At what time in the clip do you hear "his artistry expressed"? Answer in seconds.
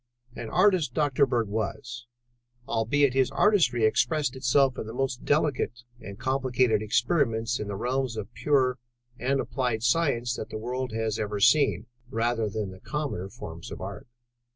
3.13-4.35